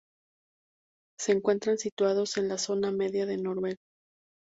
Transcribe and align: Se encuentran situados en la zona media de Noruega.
Se 1.19 1.31
encuentran 1.31 1.77
situados 1.77 2.37
en 2.37 2.47
la 2.47 2.57
zona 2.57 2.91
media 2.91 3.27
de 3.27 3.37
Noruega. 3.37 3.77